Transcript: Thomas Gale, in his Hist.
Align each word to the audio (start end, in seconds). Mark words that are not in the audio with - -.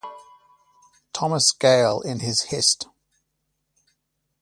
Thomas 1.13 1.51
Gale, 1.51 2.01
in 2.03 2.21
his 2.21 2.45
Hist. 2.49 2.87